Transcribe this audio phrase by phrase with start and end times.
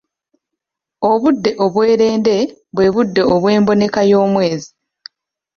[1.11, 2.35] Obudde obw'obwerende
[2.75, 4.71] bwe budde obw'emboneka y'omwezi.